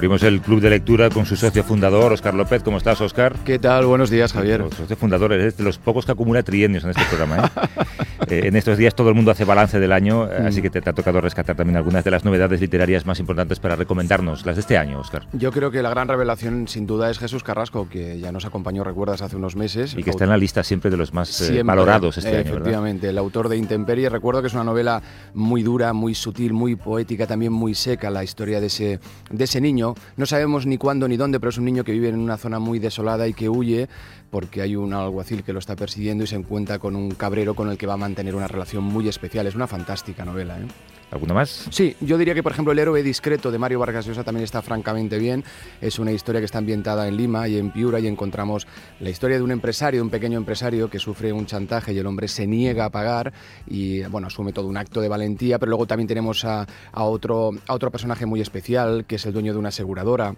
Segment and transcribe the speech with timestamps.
[0.00, 2.62] Abrimos el club de lectura con su socio fundador, Oscar López.
[2.62, 3.36] ¿Cómo estás, Oscar?
[3.44, 3.84] ¿Qué tal?
[3.84, 4.60] Buenos días, Javier.
[4.60, 7.52] Los socio fundador es de los pocos que acumula trienios en este programa.
[7.54, 7.84] ¿eh?
[8.28, 10.46] Eh, en estos días todo el mundo hace balance del año, mm.
[10.46, 13.74] así que te, ha tocado rescatar también algunas de las novedades literarias más importantes para
[13.74, 15.26] recomendarnos, las de este año, Oscar.
[15.32, 18.84] Yo creo que la gran revelación, sin duda, es Jesús Carrasco, que ya nos acompañó,
[18.84, 19.96] recuerdas, hace unos meses.
[19.96, 23.08] Y que está en la lista siempre de los más eh, valorados este año, Efectivamente,
[23.08, 24.08] el autor de Intemperie.
[24.08, 25.02] Recuerdo que es una novela
[25.34, 29.60] muy dura, muy sutil, muy poética, también muy seca, la historia de ese, de ese
[29.60, 29.89] niño.
[30.16, 32.58] No sabemos ni cuándo ni dónde, pero es un niño que vive en una zona
[32.58, 33.88] muy desolada y que huye
[34.30, 37.68] porque hay un alguacil que lo está persiguiendo y se encuentra con un cabrero con
[37.70, 39.46] el que va a mantener una relación muy especial.
[39.46, 40.58] Es una fantástica novela.
[40.58, 40.66] ¿eh?
[41.10, 41.66] ¿Alguna más?
[41.70, 44.62] Sí, yo diría que por ejemplo El héroe discreto de Mario Vargas Llosa también está
[44.62, 45.42] francamente bien.
[45.80, 48.68] Es una historia que está ambientada en Lima y en Piura y encontramos
[49.00, 52.28] la historia de un empresario, un pequeño empresario que sufre un chantaje y el hombre
[52.28, 53.32] se niega a pagar
[53.66, 57.74] y bueno, asume todo un acto de valentía, pero luego también tenemos a otro, a
[57.74, 60.36] otro personaje muy especial que es el dueño de una aseguradora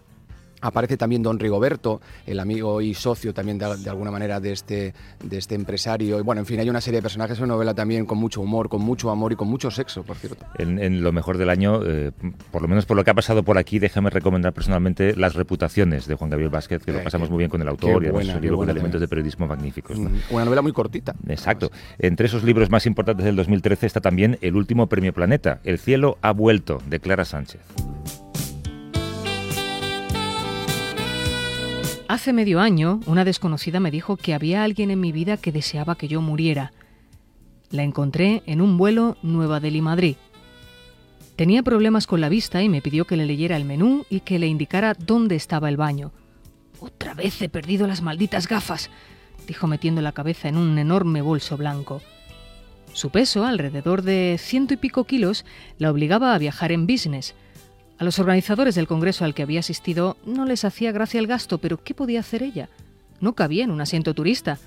[0.62, 5.38] Aparece también don Rigoberto, el amigo y socio también de, alguna manera de este, de
[5.38, 6.18] este empresario.
[6.18, 8.68] Y bueno, en fin, hay una serie de personajes, una novela también con mucho humor,
[8.68, 10.46] con mucho amor y con mucho sexo, por cierto.
[10.58, 12.12] En, lo mejor del año, eh,
[12.50, 16.06] por lo menos por lo que ha pasado por aquí, déjame recomendar personalmente Las reputaciones
[16.06, 18.40] de Juan Gabriel Vázquez, que lo eh, pasamos muy bien con el autor y además
[18.40, 19.98] libro con elementos de periodismo magníficos.
[19.98, 21.14] Mm, una novela muy cortita.
[21.28, 21.70] Exacto.
[21.98, 26.18] Entre esos libros más importantes del 2013 está también el último premio Planeta, El cielo
[26.22, 27.60] ha vuelto, de Clara Sánchez.
[32.12, 35.94] Hace medio año, una desconocida me dijo que había alguien en mi vida que deseaba
[35.94, 36.74] que yo muriera.
[37.70, 40.16] La encontré en un vuelo Nueva Delhi-Madrid.
[41.36, 44.38] Tenía problemas con la vista y me pidió que le leyera el menú y que
[44.38, 46.12] le indicara dónde estaba el baño.
[46.80, 48.90] Otra vez he perdido las malditas gafas,
[49.46, 52.02] dijo metiendo la cabeza en un enorme bolso blanco.
[52.92, 55.46] Su peso, alrededor de ciento y pico kilos,
[55.78, 57.34] la obligaba a viajar en business,
[58.02, 61.58] a los organizadores del congreso al que había asistido no les hacía gracia el gasto,
[61.58, 62.68] pero ¿qué podía hacer ella?
[63.20, 64.58] No cabía en un asiento turista.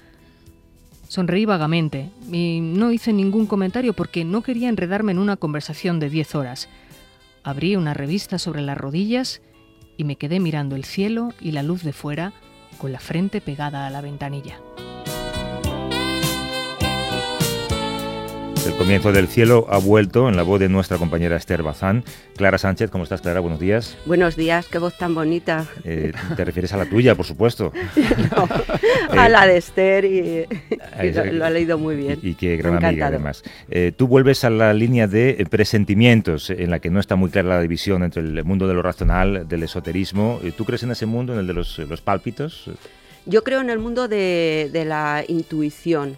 [1.10, 6.10] Sonreí vagamente y no hice ningún comentario porque no quería enredarme en una conversación de
[6.10, 6.70] diez horas.
[7.44, 9.42] Abrí una revista sobre las rodillas
[9.98, 12.32] y me quedé mirando el cielo y la luz de fuera
[12.78, 14.62] con la frente pegada a la ventanilla.
[18.66, 22.04] El comienzo del cielo ha vuelto en la voz de nuestra compañera Esther Bazán.
[22.36, 23.40] Clara Sánchez, ¿cómo estás, Clara?
[23.40, 23.96] Buenos días.
[24.08, 25.68] Buenos días, qué voz tan bonita.
[25.84, 27.72] Eh, te refieres a la tuya, por supuesto.
[28.36, 30.48] no, a la de Esther y,
[31.32, 32.18] lo, ha leído muy bien.
[32.24, 33.44] Y, qué gran amiga, además.
[33.70, 37.50] Eh, tú vuelves a la línea de presentimientos, en la que no está muy clara
[37.50, 40.40] la división entre el mundo de lo racional, del esoterismo.
[40.44, 42.72] Eh, ¿Tú crees en ese mundo, en el de los, pálpitos?
[43.28, 46.18] Yo creo en el mundo de, de la intuición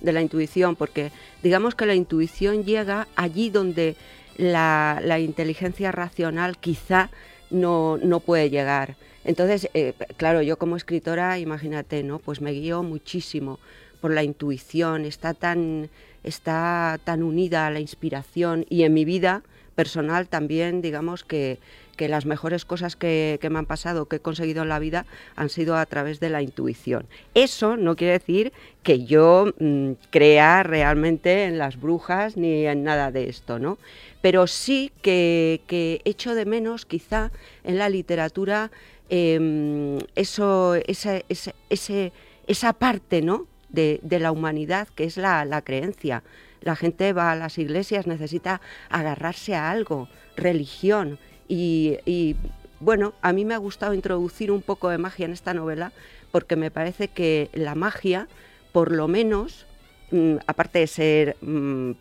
[0.00, 1.10] de la intuición, porque
[1.42, 3.96] digamos que la intuición llega allí donde
[4.36, 7.10] la, inteligencia racional quizá
[7.50, 8.96] no, no puede llegar.
[9.24, 12.18] Entonces, eh, claro, yo como escritora, imagínate, ¿no?
[12.18, 13.58] Pues me guío muchísimo
[14.00, 15.90] por la intuición, está tan,
[16.22, 19.42] está tan unida a la inspiración y en mi vida
[19.74, 21.58] personal también, digamos que
[21.96, 25.48] que las mejores cosas que, me han pasado, que he conseguido en la vida, han
[25.48, 27.06] sido a través de la intuición.
[27.34, 28.52] Eso no quiere decir
[28.82, 33.78] que yo mm, crea realmente en las brujas ni en nada de esto, ¿no?
[34.20, 37.30] Pero sí que, que echo de menos quizá
[37.64, 38.70] en la literatura
[39.08, 41.22] em, eso, esa,
[41.68, 43.46] esa parte, ¿no?
[43.68, 46.22] De, la humanidad, que es la creencia.
[46.66, 52.36] La gente va a las iglesias, necesita agarrarse a algo, religión, y,
[52.80, 55.92] bueno, a mí me ha gustado introducir un poco de magia en esta novela
[56.30, 58.28] porque me parece que la magia,
[58.72, 59.66] por lo menos,
[60.10, 61.92] mm, aparte de ser mm,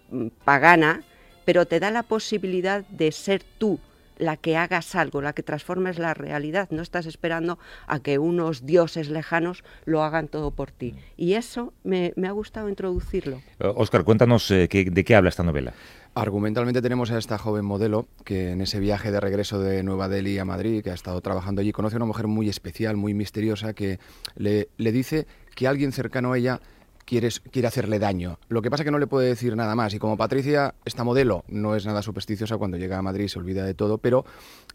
[0.43, 1.03] pagana,
[1.45, 3.79] pero te da la posibilidad de ser tú
[4.17, 6.69] la que hagas algo, la que transformes la realidad.
[6.71, 10.95] No estás esperando a que unos dioses lejanos lo hagan todo por ti.
[11.17, 13.41] Y eso me, ha gustado introducirlo.
[13.59, 15.73] Oscar, cuéntanos eh, de qué habla esta novela.
[16.17, 20.39] Argumentalmente tenemos a esta joven modelo que en ese viaje de regreso de Nueva Delhi
[20.39, 23.73] a Madrid, que ha estado trabajando allí, conoce a una mujer muy especial, muy misteriosa,
[23.73, 23.99] que
[24.37, 26.61] le, dice que alguien cercano a ella
[27.03, 28.39] quiere, quiere hacerle daño.
[28.47, 29.93] Lo que pasa es que no le puede decir nada más.
[29.93, 33.65] Y como Patricia, esta modelo, no es nada supersticiosa, cuando llega a Madrid se olvida
[33.65, 34.23] de todo, pero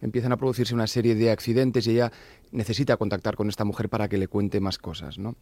[0.02, 2.12] empiezan a producirse una serie de accidentes y ella
[2.52, 5.37] necesita contactar con esta mujer para que le cuente más cosas, ¿no?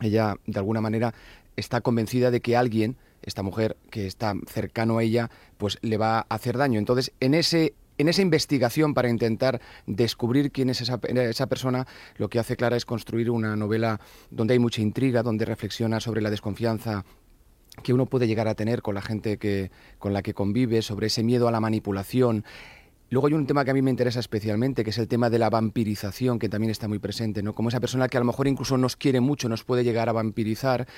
[0.00, 1.14] Ella de alguna manera
[1.56, 6.18] está convencida de que alguien, esta mujer que está cercano a ella, pues le va
[6.18, 6.78] a hacer daño.
[6.78, 12.28] Entonces, en ese en esa investigación para intentar descubrir quién es esa, esa, persona, lo
[12.28, 14.00] que hace Clara es construir una novela
[14.30, 17.06] donde hay mucha intriga, donde reflexiona sobre la desconfianza
[17.82, 21.08] que uno puede llegar a tener con la gente que, con la que convive, sobre
[21.08, 22.44] ese miedo a la manipulación,
[23.08, 25.38] Luego hay un tema que a mí me interesa especialmente, que es el tema de
[25.38, 27.52] la vampirización, que también está muy presente, ¿no?
[27.52, 30.12] Como esa persona que a lo mejor incluso nos quiere mucho, nos puede llegar a
[30.12, 30.88] vampirizar,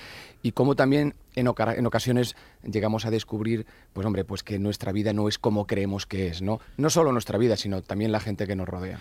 [0.43, 2.35] y cómo también en, en, ocasiones
[2.65, 6.41] llegamos a descubrir, pues hombre, pues que nuestra vida no es como creemos que es,
[6.41, 6.61] ¿no?
[6.79, 9.01] No solo nuestra vida, sino también la gente que nos rodea.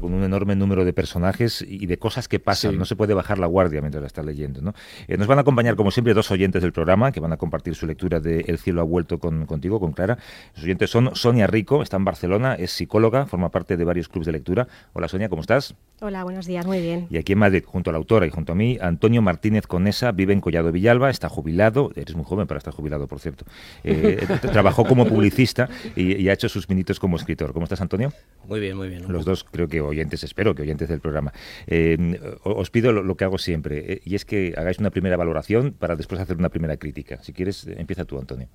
[0.00, 3.38] con un enorme número de personajes y de cosas que pasan, no se puede bajar
[3.38, 4.74] la guardia mientras la está leyendo, ¿no?
[5.08, 7.74] Eh, nos van a acompañar, como siempre, dos oyentes del programa que van a compartir
[7.74, 10.18] su lectura de El cielo ha vuelto con, contigo, con Clara.
[10.54, 14.26] Los oyentes son Sonia Rico, está en Barcelona, es psicóloga, forma parte de varios clubes
[14.26, 14.66] de lectura.
[14.92, 15.76] Hola Sonia, ¿cómo estás?
[16.00, 17.06] Hola, buenos días, muy bien.
[17.08, 20.10] Y aquí en Madrid, junto a la autora y junto a mí, Antonio Martínez Conesa
[20.10, 23.44] vive en Collado Villalba, está jubilado, eres muy joven para estar jubilado, por cierto.
[23.84, 27.52] Eh, trabajó como publicista y, ha hecho sus minitos como escritor.
[27.52, 28.12] ¿Cómo estás, Antonio?
[28.48, 29.04] Muy bien, muy bien.
[29.08, 31.32] Los dos creo que oyentes, espero que oyentes del programa.
[31.68, 35.72] Eh, os pido lo, que hago siempre, eh, y es que hagáis una primera valoración
[35.72, 37.22] para después hacer una primera crítica.
[37.22, 38.48] Si quieres, empieza tú, Antonio.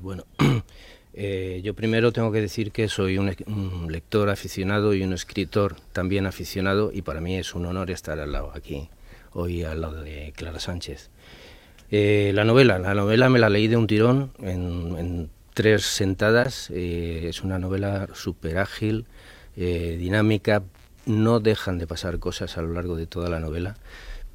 [0.00, 0.24] bueno,
[1.12, 3.34] Eh, yo primero tengo que decir que soy un,
[3.88, 8.32] lector aficionado y un escritor también aficionado y para mí es un honor estar al
[8.32, 8.88] lado aquí,
[9.32, 11.10] hoy al lado de Clara Sánchez.
[11.90, 17.26] Eh, la novela, la novela me la leí de un tirón en, tres sentadas, eh,
[17.28, 19.04] es una novela súper ágil,
[19.56, 20.62] dinámica,
[21.04, 23.76] no dejan de pasar cosas a lo largo de toda la novela.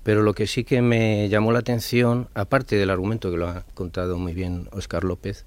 [0.04, 3.66] Pero lo que sí que me llamó la atención, aparte del argumento que lo ha
[3.74, 5.45] contado muy bien Oscar López,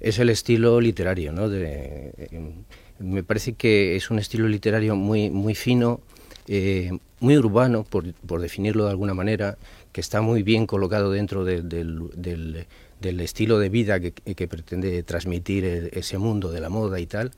[0.00, 1.48] es el estilo literario, ¿no?
[1.48, 2.54] De, eh,
[2.98, 6.00] me parece que es un estilo literario muy, muy fino,
[6.46, 6.90] eh,
[7.20, 9.58] muy urbano, por, por, definirlo de alguna manera,
[9.92, 15.90] que está muy bien colocado dentro del, del, estilo de vida que, que pretende transmitir
[15.92, 17.32] ese mundo de la moda y tal,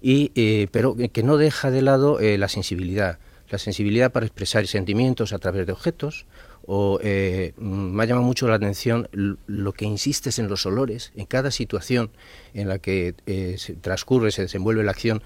[0.00, 3.18] y, eh, pero que no deja de lado la sensibilidad,
[3.50, 6.26] la sensibilidad para expresar sentimientos a través de objetos
[6.70, 11.24] o eh, me ha llamado mucho la atención lo que insistes en los olores, en
[11.24, 12.10] cada situación
[12.52, 15.22] en la que eh, se transcurre, se desenvuelve la acción,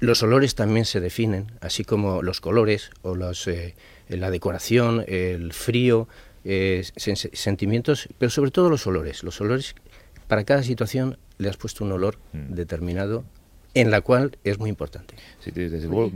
[0.00, 3.76] los olores también se definen, así como los colores o los, eh,
[4.08, 6.08] la decoración, el frío,
[6.42, 9.22] sentimientos, pero sobre todo los olores.
[9.22, 9.76] Los olores,
[10.26, 12.54] para cada situación le has puesto un olor mm.
[12.54, 13.24] determinado
[13.74, 15.14] en la cual es muy importante.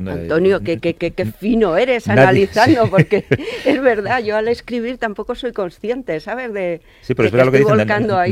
[0.06, 3.24] Antonio, qué, qué, qué, fino eres analizando, porque
[3.64, 6.52] es verdad, yo al escribir tampoco soy consciente, ¿sabes?
[6.52, 7.86] De sí, pero espera lo que dicen,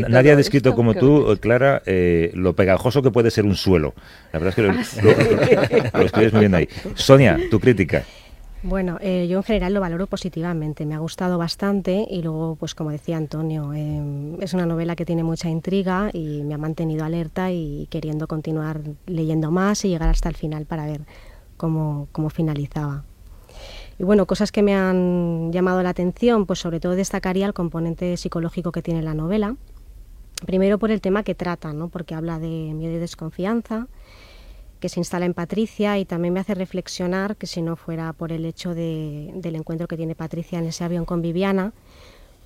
[0.09, 3.95] nadie ha descrito como tú, Clara, eh, lo pegajoso que puede ser un suelo.
[4.33, 4.73] La verdad es que lo,
[5.93, 6.69] ah, lo escribes muy bien ahí.
[6.95, 8.05] Sonia, tu crítica.
[8.65, 12.77] Bueno, eh, yo en general lo valoro positivamente, me ha gustado bastante y luego, pues
[12.77, 17.05] como decía Antonio, em, es una novela que tiene mucha intriga y me ha mantenido
[17.05, 21.01] alerta y queriendo continuar leyendo más y llegar hasta el final para ver
[21.57, 23.03] cómo, cómo finalizaba.
[23.99, 28.17] Y bueno, cosas que me han llamado la atención, pues sobre todo destacaría el componente
[28.17, 29.57] psicológico que tiene la novela.
[30.47, 31.89] Primero por el tema que trata, ¿no?
[31.89, 33.89] porque habla de miedo y desconfianza,
[34.83, 38.33] que se instala en Patricia y también me hace reflexionar que si no fuera por
[38.33, 41.73] el hecho del encuentro que tiene Patricia en ese avión con Viviana,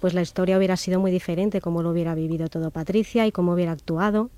[0.03, 3.55] pues la historia hubiera sido muy diferente, cómo lo hubiera vivido todo Patricia y cómo
[3.55, 4.29] hubiera actuado.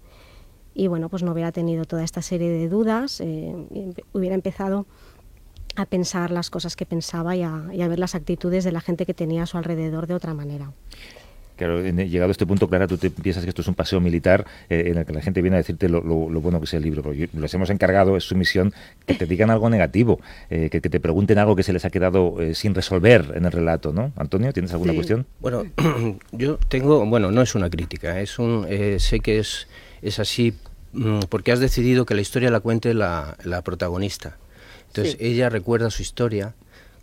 [0.74, 3.52] Y bueno, pues no hubiera tenido toda esta serie de dudas, eh,
[4.12, 4.86] hubiera empezado
[5.74, 9.14] a pensar las cosas que pensaba y a ver las actitudes de la gente que
[9.14, 10.72] tenía a su alrededor de otra manera.
[11.58, 14.46] Claro, llegado a este punto, Clara, tú te piensas que esto es un paseo militar
[14.70, 17.02] eh, en el que la gente viene a decirte lo, bueno que es el libro.
[17.02, 18.72] Pero les hemos encargado, es su misión,
[19.04, 22.40] que te digan algo negativo, eh, que, te pregunten algo que se les ha quedado
[22.40, 24.12] eh, sin resolver en el relato, ¿no?
[24.14, 25.26] Antonio, ¿tienes alguna cuestión?
[25.40, 25.64] Bueno,
[26.30, 28.64] yo tengo, bueno, no es una crítica, es un,
[29.00, 29.66] sé que es,
[30.00, 30.54] es así
[30.92, 34.36] mm, porque has decidido que la historia la cuente la, protagonista.
[34.86, 36.54] Entonces ella recuerda su historia,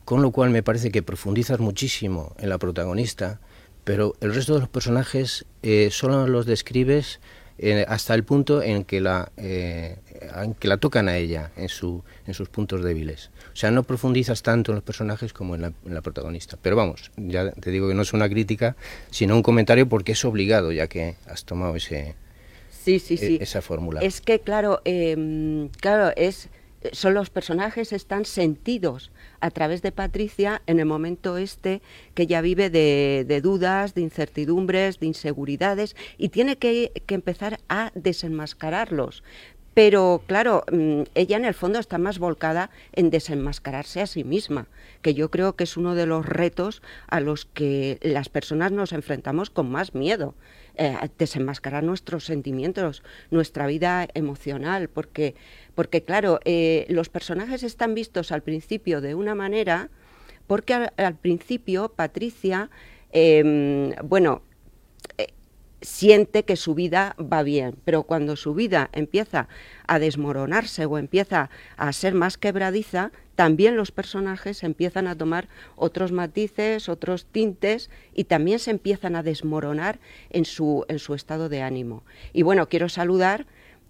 [0.05, 3.41] con lo cual me parece que profundizas muchísimo en la protagonista
[3.85, 7.21] pero el resto de los personajes eh, solo los describes
[7.57, 9.99] eh, hasta el punto en que la eh,
[10.43, 13.29] en que la tocan a ella en su en sus puntos débiles.
[13.53, 16.57] O sea no profundizas tanto en los personajes como en la, protagonista.
[16.61, 18.75] Pero vamos ya te digo que no es una crítica
[19.11, 22.15] sino un comentario porque es obligado ya que has tomado ese
[22.71, 23.37] sí sí sí.
[23.39, 24.01] esa fórmula.
[24.01, 26.49] Es que claro em, claro es
[26.91, 31.81] son los personajes están sentidos a través de Patricia en el momento este
[32.13, 39.23] que ya vive de, dudas, de incertidumbres, de inseguridades y tiene que, empezar a desenmascararlos
[39.75, 44.67] Pero claro, mm, ella en el fondo está más volcada en desenmascararse a sí misma,
[45.01, 48.93] que yo creo que es uno de los retos a los que las personas nos
[48.93, 50.33] enfrentamos con más miedo.
[50.77, 55.35] Eh, desenmascarar nuestros sentimientos, nuestra vida emocional, porque,
[55.73, 59.89] porque claro, eh, los personajes están vistos al principio de una manera,
[60.47, 62.69] porque al, principio Patricia,
[63.11, 64.41] em, bueno,
[65.81, 69.47] siente que su vida va bien, pero cuando su vida empieza
[69.87, 76.11] a desmoronarse o empieza a ser más quebradiza, también los personajes empiezan a tomar otros
[76.11, 81.61] matices, otros tintes y también se empiezan a desmoronar en su, en su estado de
[81.61, 82.03] ánimo.
[82.33, 83.45] Y bueno, quiero saludar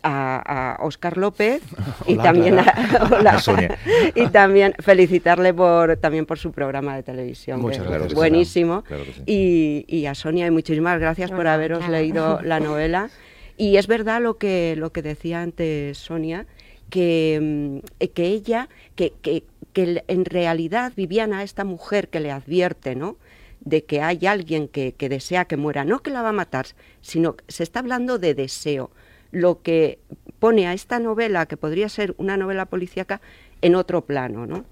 [0.05, 1.61] a, Oscar López
[2.07, 3.77] y también a, Sonia.
[4.13, 8.83] y también felicitarle por también por su programa de televisión Muchas gracias, buenísimo.
[9.25, 13.09] y, a Sonia y muchísimas gracias por haberos leído la novela.
[13.57, 16.45] Y es verdad lo que lo que decía antes Sonia
[16.89, 19.43] que, mm, que ella que, que,
[19.73, 23.17] que en realidad Viviana esta mujer que le advierte no
[23.61, 26.67] de que hay alguien que, que desea que muera, no que la va a matar,
[27.01, 28.91] sino que se está hablando de deseo
[29.35, 29.99] lo que
[30.39, 33.19] pone a esta novela, que podría ser una novela policíaca,
[33.61, 34.63] en otro plano, ¿no?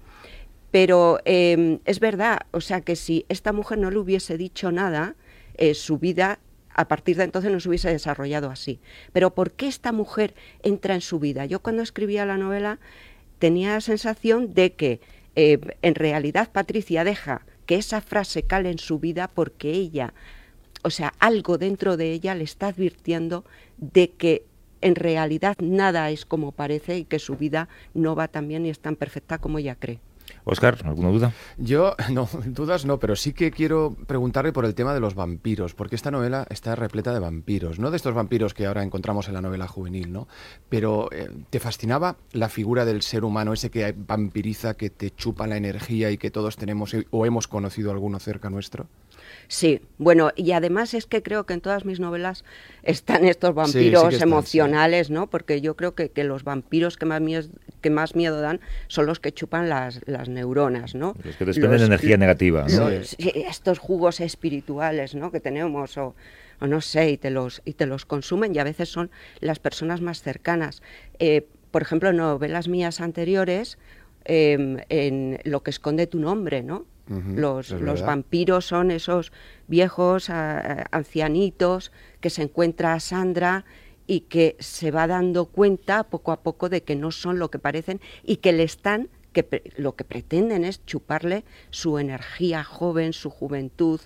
[0.70, 5.16] Pero em, es verdad, o sea que si esta mujer no le hubiese dicho nada,
[5.58, 6.38] eh, su vida
[6.70, 8.80] a partir de entonces no se hubiese desarrollado así.
[9.12, 11.44] Pero ¿por qué esta mujer entra en su vida?
[11.44, 12.78] Yo cuando escribía la novela
[13.38, 15.00] tenía la sensación de que
[15.36, 20.14] eh, en realidad Patricia deja que esa frase cale en su vida porque ella,
[20.82, 23.44] o sea, algo dentro de ella le está advirtiendo
[23.76, 24.44] de que
[24.84, 28.70] en realidad nada es como parece y que su vida no va tan bien y
[28.70, 29.98] es tan perfecta como ella cree.
[30.44, 31.32] Oscar, ¿alguna duda?
[31.56, 35.74] Yo, no, dudas no, pero sí que quiero preguntarle por el tema de los vampiros,
[35.74, 39.34] porque esta novela está repleta de vampiros, no de estos vampiros que ahora encontramos en
[39.34, 40.28] la novela juvenil, ¿no?
[40.68, 45.46] Pero eh, ¿te fascinaba la figura del ser humano, ese que vampiriza, que te chupa
[45.46, 48.86] la energía y que todos tenemos o hemos conocido alguno cerca nuestro?
[49.48, 52.44] Sí, bueno, y además es que creo que en todas mis novelas
[52.82, 55.28] están estos vampiros emocionales, ¿no?
[55.28, 57.48] Porque yo creo que, que los vampiros que más, miedo,
[57.80, 61.14] que más miedo dan son los que chupan las, las neuronas, ¿no?
[61.22, 62.88] Los que desprenden energía negativa, ¿no?
[62.88, 65.30] estos jugos espirituales, ¿no?
[65.30, 66.14] Que tenemos, o,
[66.60, 69.58] o, no sé, y te, los, y te los consumen y a veces son las
[69.58, 70.82] personas más cercanas.
[71.18, 73.78] Eh, por ejemplo, en novelas mías anteriores,
[74.24, 76.86] em, en Lo que esconde tu nombre, ¿no?
[77.06, 79.32] Los, los vampiros son esos
[79.68, 83.64] viejos ancianitos que se encuentra a Sandra
[84.06, 87.58] y que se va dando cuenta poco a poco de que no son lo que
[87.58, 93.30] parecen y que le están que lo que pretenden es chuparle su energía joven, su
[93.30, 94.00] juventud,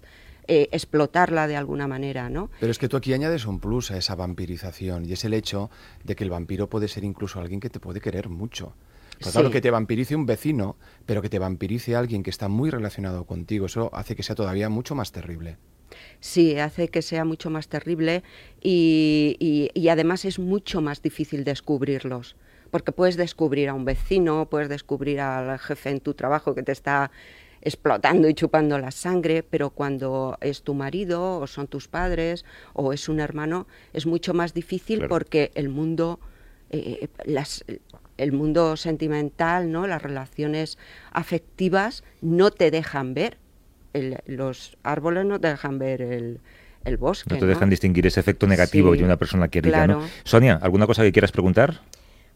[0.50, 2.50] eh, explotarla de alguna manera, ¿no?
[2.58, 5.70] Pero es que tú aquí añades un plus a esa vampirización y es el hecho
[6.02, 8.72] de que el vampiro puede ser incluso alguien que te puede querer mucho.
[9.20, 12.70] Pues claro, que te vampirice un vecino, pero que te vampirice alguien que está muy
[12.70, 15.56] relacionado contigo, eso hace que sea todavía mucho más terrible.
[16.20, 18.22] Sí, hace que sea mucho más terrible
[18.60, 22.36] y, y, además es mucho más difícil descubrirlos
[22.70, 26.72] porque puedes descubrir a un vecino, puedes descubrir al jefe en tu trabajo que te
[26.72, 27.10] está
[27.60, 32.44] explotando y chupando la sangre, pero cuando es tu marido o son tus padres
[32.74, 36.20] o es un hermano, es mucho más difícil porque el mundo,
[36.70, 37.64] eh, las,
[38.18, 39.86] el mundo sentimental, ¿no?
[39.86, 40.76] las relaciones
[41.12, 43.38] afectivas no te dejan ver,
[44.26, 46.40] los árboles no te dejan ver el,
[46.84, 47.32] el bosque.
[47.32, 49.86] No te dejan distinguir ese efecto negativo de una persona querida.
[49.86, 50.02] ¿no?
[50.24, 51.80] Sonia, ¿alguna cosa que quieras preguntar?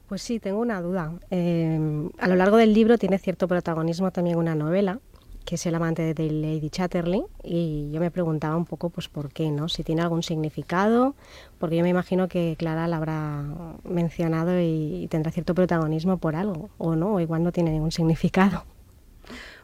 [0.08, 1.12] Pues sí, tengo una duda.
[1.30, 5.00] Eh, a lo largo del libro tiene cierto protagonismo también una novela
[5.44, 9.32] que es el amante de Lady Chatterley, y yo me preguntaba un poco pues por
[9.32, 9.68] qué, ¿no?
[9.68, 11.14] Si tiene algún significado,
[11.58, 13.44] porque yo me imagino que Clara la habrá
[13.84, 18.64] mencionado y, tendrá cierto protagonismo por algo, o no, o igual no tiene ningún significado.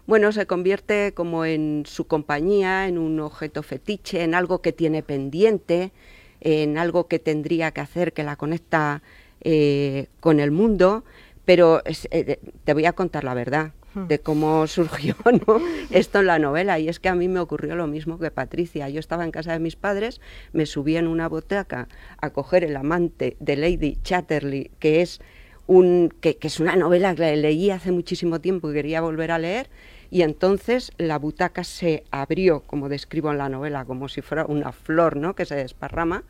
[0.06, 5.02] Bueno, se convierte como en su compañía, en un objeto fetiche, en algo que tiene
[5.02, 5.92] pendiente,
[6.40, 9.02] en algo que tendría que hacer que la conecta
[9.40, 11.04] eh, con el mundo,
[11.44, 15.16] pero eh, te voy a contar la verdad de cómo surgió
[15.90, 16.78] esto en la novela.
[16.78, 18.88] Y es que a mí me ocurrió lo mismo que Patricia.
[18.88, 20.20] Yo estaba en casa de mis padres,
[20.52, 21.88] me subí en una boteca
[22.20, 25.20] a coger El amante de Lady Chatterley, que es,
[25.66, 29.68] un, que, es una novela que leí hace muchísimo tiempo y quería volver a leer.
[30.10, 34.72] Y entonces la butaca se abrió, como describo en la novela, como si fuera una
[34.72, 35.34] flor ¿no?
[35.34, 36.24] que se desparrama.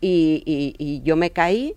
[0.00, 1.76] Y, yo me caí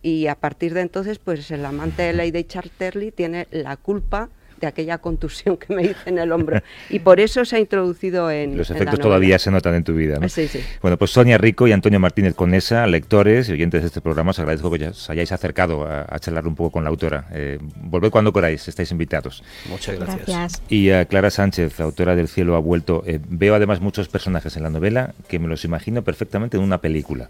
[0.00, 4.30] y a partir de entonces, pues el amante de Lady Chatterley tiene la culpa
[4.60, 6.60] de aquella contusión que me hice en el hombro.
[6.90, 8.56] Y por eso se ha introducido en.
[8.56, 10.18] Los efectos todavía se notan en tu vida.
[10.18, 10.28] ¿no?
[10.28, 10.60] Sí, sí.
[10.82, 14.38] Bueno, pues Sonia Rico y Antonio Martínez Conesa, lectores y oyentes de este programa, os
[14.38, 17.26] agradezco que os hayáis acercado a, charlar un poco con la autora.
[17.32, 19.42] Eh, volved cuando queráis, estáis invitados.
[19.68, 20.62] Muchas gracias.
[20.68, 23.02] Y a Clara Sánchez, autora del Cielo ha vuelto.
[23.06, 26.78] Eh, veo además muchos personajes en la novela que me los imagino perfectamente en una
[26.78, 27.28] película.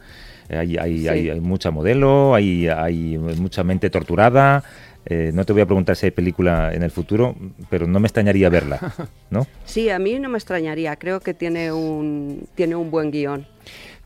[0.49, 4.63] Eh, hay, hay, hay, mucha modelo, hay, hay mucha mente torturada.
[5.07, 7.37] Eh, no te voy a preguntar si hay película en el futuro,
[7.71, 8.93] pero no me extrañaría verla,
[9.31, 9.47] ¿no?
[9.65, 10.97] Sí, a mí no me extrañaría.
[10.97, 13.47] Creo que tiene un, tiene un buen guion.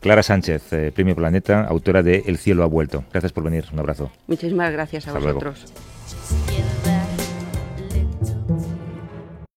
[0.01, 3.05] Clara Sánchez, eh, Premio Planeta, autora de El cielo ha vuelto.
[3.13, 3.67] Gracias por venir.
[3.73, 4.11] Un abrazo.
[4.27, 5.67] Muchísimas gracias a vosotros.